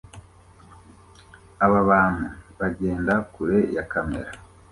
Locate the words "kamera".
3.91-4.31